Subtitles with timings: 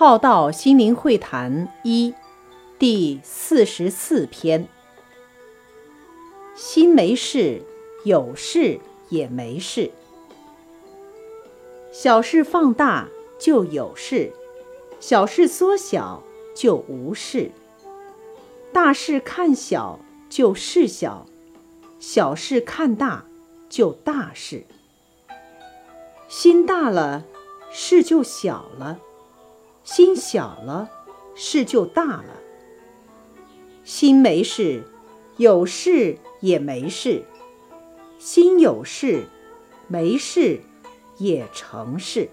[0.00, 2.14] 浩道心灵会谈一
[2.78, 4.68] 第四十四篇：
[6.54, 7.60] 心没事，
[8.04, 8.78] 有事
[9.08, 9.90] 也没事。
[11.90, 13.08] 小事放大
[13.40, 14.32] 就有事，
[15.00, 16.22] 小事缩小
[16.54, 17.50] 就无事。
[18.72, 19.98] 大事看小
[20.30, 21.26] 就事小，
[21.98, 23.24] 小事看大
[23.68, 24.64] 就大事。
[26.28, 27.24] 心大了，
[27.72, 29.00] 事就小了。
[29.90, 30.90] 心小了，
[31.34, 32.36] 事就大了。
[33.84, 34.82] 心没事，
[35.38, 37.22] 有事也没事；
[38.18, 39.24] 心有事，
[39.86, 40.60] 没事
[41.16, 42.28] 也成事。